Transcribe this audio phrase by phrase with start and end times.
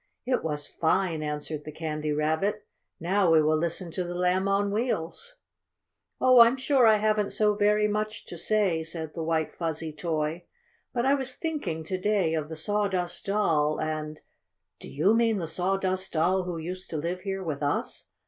[0.25, 2.65] "It was fine!" answered the Candy Rabbit.
[2.99, 5.35] "Now we will listen to the Lamb on Wheels."
[6.19, 10.45] "Oh, I'm sure I haven't so very much to say," said the white, fuzzy toy.
[10.91, 14.19] "But I was thinking, to day, of the Sawdust Doll, and"
[14.79, 18.07] "Do you mean the Sawdust Doll who used to live here with us?"